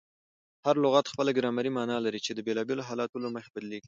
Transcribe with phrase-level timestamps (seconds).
[0.65, 3.79] هر لغت خپله ګرامري مانا لري، چي د بېلابېلو حالتونو له مخه بدلېږي.